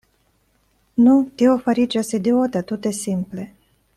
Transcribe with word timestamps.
Nu, 1.07 1.17
tio 1.41 1.51
fariĝas 1.67 2.11
idiota 2.21 2.65
tute 2.73 2.97
simple. 3.05 3.49